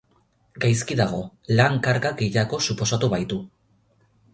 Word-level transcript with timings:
Gaizki 0.63 0.97
dago, 1.01 1.21
lan 1.61 1.79
karga 1.89 2.15
gehiago 2.25 2.63
suposatu 2.71 3.15
baitu. 3.17 3.45